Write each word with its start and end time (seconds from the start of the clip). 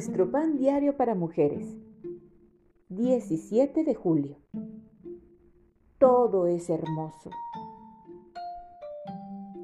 Nuestro 0.00 0.30
pan 0.30 0.56
diario 0.56 0.96
para 0.96 1.14
mujeres. 1.14 1.76
17 2.88 3.84
de 3.84 3.94
julio. 3.94 4.36
Todo 5.98 6.46
es 6.46 6.70
hermoso. 6.70 7.28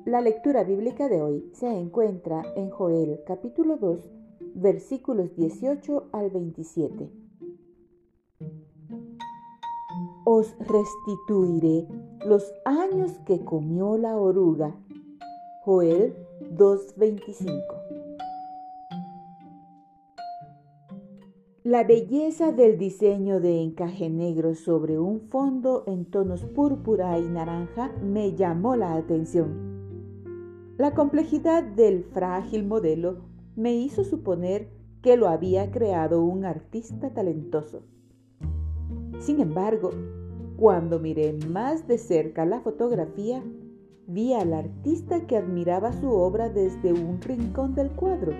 La 0.04 0.20
lectura 0.20 0.62
bíblica 0.62 1.08
de 1.08 1.22
hoy 1.22 1.50
se 1.54 1.68
encuentra 1.68 2.42
en 2.54 2.68
Joel 2.68 3.20
capítulo 3.26 3.78
2 3.78 4.10
versículos 4.56 5.34
18 5.36 6.10
al 6.12 6.28
27. 6.28 7.10
Os 10.26 10.54
restituiré 10.58 11.88
los 12.26 12.52
años 12.66 13.12
que 13.24 13.42
comió 13.42 13.96
la 13.96 14.18
oruga. 14.18 14.76
Joel 15.64 16.14
2.25 16.54 17.75
La 21.66 21.82
belleza 21.82 22.52
del 22.52 22.78
diseño 22.78 23.40
de 23.40 23.60
encaje 23.60 24.08
negro 24.08 24.54
sobre 24.54 25.00
un 25.00 25.22
fondo 25.22 25.82
en 25.88 26.04
tonos 26.04 26.44
púrpura 26.44 27.18
y 27.18 27.24
naranja 27.24 27.90
me 28.04 28.36
llamó 28.36 28.76
la 28.76 28.94
atención. 28.94 29.48
La 30.78 30.94
complejidad 30.94 31.64
del 31.64 32.04
frágil 32.04 32.64
modelo 32.64 33.16
me 33.56 33.74
hizo 33.74 34.04
suponer 34.04 34.68
que 35.02 35.16
lo 35.16 35.26
había 35.26 35.72
creado 35.72 36.22
un 36.22 36.44
artista 36.44 37.12
talentoso. 37.12 37.82
Sin 39.18 39.40
embargo, 39.40 39.90
cuando 40.56 41.00
miré 41.00 41.32
más 41.48 41.88
de 41.88 41.98
cerca 41.98 42.46
la 42.46 42.60
fotografía, 42.60 43.42
vi 44.06 44.34
al 44.34 44.52
artista 44.52 45.26
que 45.26 45.36
admiraba 45.36 45.92
su 45.94 46.12
obra 46.12 46.48
desde 46.48 46.92
un 46.92 47.20
rincón 47.20 47.74
del 47.74 47.90
cuadro. 47.90 48.30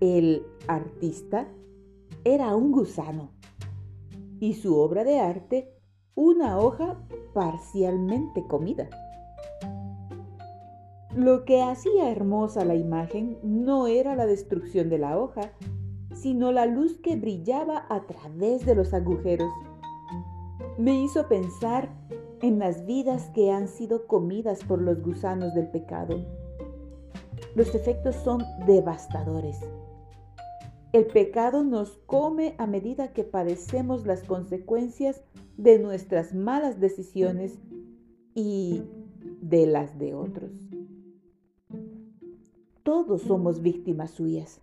El 0.00 0.42
artista 0.66 1.46
era 2.26 2.56
un 2.56 2.72
gusano 2.72 3.30
y 4.40 4.54
su 4.54 4.76
obra 4.76 5.04
de 5.04 5.20
arte 5.20 5.72
una 6.16 6.58
hoja 6.58 6.98
parcialmente 7.32 8.44
comida. 8.48 8.88
Lo 11.14 11.44
que 11.44 11.62
hacía 11.62 12.10
hermosa 12.10 12.64
la 12.64 12.74
imagen 12.74 13.38
no 13.44 13.86
era 13.86 14.16
la 14.16 14.26
destrucción 14.26 14.88
de 14.90 14.98
la 14.98 15.16
hoja, 15.16 15.52
sino 16.14 16.50
la 16.50 16.66
luz 16.66 16.98
que 16.98 17.14
brillaba 17.14 17.86
a 17.88 18.06
través 18.06 18.66
de 18.66 18.74
los 18.74 18.92
agujeros. 18.92 19.52
Me 20.78 21.00
hizo 21.00 21.28
pensar 21.28 21.94
en 22.42 22.58
las 22.58 22.84
vidas 22.86 23.30
que 23.36 23.52
han 23.52 23.68
sido 23.68 24.08
comidas 24.08 24.64
por 24.64 24.82
los 24.82 25.00
gusanos 25.00 25.54
del 25.54 25.68
pecado. 25.68 26.26
Los 27.54 27.72
efectos 27.76 28.16
son 28.16 28.42
devastadores. 28.66 29.60
El 30.96 31.04
pecado 31.08 31.62
nos 31.62 31.98
come 32.06 32.54
a 32.56 32.66
medida 32.66 33.12
que 33.12 33.22
padecemos 33.22 34.06
las 34.06 34.22
consecuencias 34.22 35.22
de 35.58 35.78
nuestras 35.78 36.34
malas 36.34 36.80
decisiones 36.80 37.58
y 38.34 38.82
de 39.42 39.66
las 39.66 39.98
de 39.98 40.14
otros. 40.14 40.52
Todos 42.82 43.20
somos 43.20 43.60
víctimas 43.60 44.12
suyas. 44.12 44.62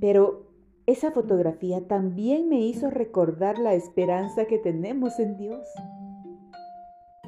Pero 0.00 0.46
esa 0.86 1.10
fotografía 1.10 1.86
también 1.86 2.48
me 2.48 2.62
hizo 2.62 2.88
recordar 2.88 3.58
la 3.58 3.74
esperanza 3.74 4.46
que 4.46 4.56
tenemos 4.56 5.18
en 5.18 5.36
Dios. 5.36 5.68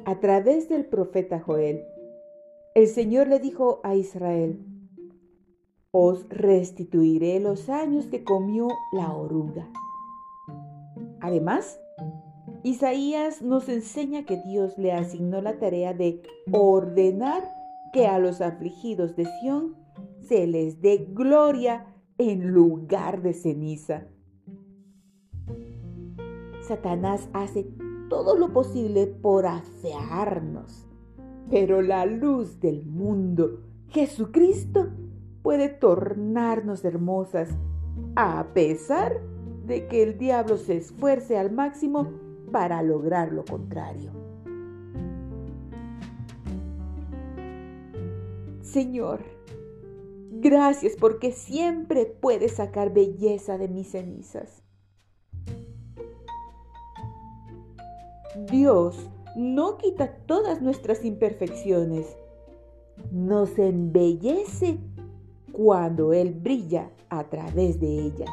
A 0.05 0.19
través 0.19 0.69
del 0.69 0.85
profeta 0.87 1.39
Joel, 1.39 1.83
el 2.73 2.87
Señor 2.87 3.27
le 3.27 3.37
dijo 3.37 3.79
a 3.83 3.95
Israel, 3.95 4.70
os 5.93 6.25
restituiré 6.29 7.41
los 7.41 7.67
años 7.69 8.07
que 8.07 8.23
comió 8.23 8.69
la 8.93 9.13
oruga. 9.13 9.67
Además, 11.19 11.79
Isaías 12.63 13.41
nos 13.41 13.67
enseña 13.67 14.25
que 14.25 14.41
Dios 14.41 14.77
le 14.77 14.93
asignó 14.93 15.41
la 15.41 15.59
tarea 15.59 15.93
de 15.93 16.21
ordenar 16.51 17.43
que 17.91 18.07
a 18.07 18.19
los 18.19 18.39
afligidos 18.39 19.15
de 19.17 19.25
Sión 19.41 19.75
se 20.21 20.47
les 20.47 20.81
dé 20.81 21.09
gloria 21.11 21.87
en 22.17 22.51
lugar 22.51 23.21
de 23.21 23.33
ceniza. 23.33 24.07
Satanás 26.61 27.27
hace 27.33 27.67
todo 28.09 28.37
lo 28.37 28.53
posible 28.53 29.07
por 29.07 29.45
afearnos, 29.45 30.87
pero 31.49 31.81
la 31.81 32.05
luz 32.05 32.61
del 32.61 32.85
mundo, 32.85 33.59
Jesucristo, 33.89 34.89
puede 35.41 35.69
tornarnos 35.69 36.85
hermosas, 36.85 37.49
a 38.15 38.47
pesar 38.53 39.19
de 39.65 39.87
que 39.87 40.03
el 40.03 40.17
diablo 40.17 40.57
se 40.57 40.77
esfuerce 40.77 41.37
al 41.37 41.51
máximo 41.51 42.11
para 42.51 42.81
lograr 42.83 43.31
lo 43.31 43.45
contrario. 43.45 44.11
Señor, 48.61 49.19
gracias 50.31 50.95
porque 50.99 51.31
siempre 51.31 52.05
puedes 52.05 52.53
sacar 52.53 52.93
belleza 52.93 53.57
de 53.57 53.67
mis 53.67 53.91
cenizas. 53.91 54.63
Dios 58.49 59.09
no 59.35 59.77
quita 59.77 60.15
todas 60.25 60.61
nuestras 60.61 61.03
imperfecciones, 61.03 62.07
nos 63.11 63.57
embellece 63.59 64.79
cuando 65.51 66.13
Él 66.13 66.31
brilla 66.31 66.89
a 67.09 67.23
través 67.23 67.79
de 67.79 67.87
ellas. 67.87 68.29